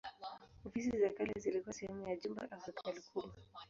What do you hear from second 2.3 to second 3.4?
au hekalu kubwa.